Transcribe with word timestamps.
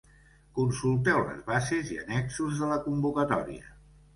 Consulteu 0.59 1.19
les 1.27 1.45
bases 1.51 1.91
i 1.97 1.99
annexos 2.05 2.59
de 2.63 2.71
la 2.73 2.79
convocatòria. 2.89 3.71